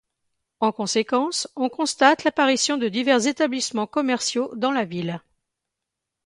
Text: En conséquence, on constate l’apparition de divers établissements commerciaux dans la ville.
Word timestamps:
En 0.61 0.71
conséquence, 0.71 1.47
on 1.55 1.69
constate 1.69 2.23
l’apparition 2.23 2.75
de 2.79 2.89
divers 2.89 3.27
établissements 3.27 3.85
commerciaux 3.85 4.51
dans 4.55 4.71
la 4.71 4.83
ville. 4.83 5.21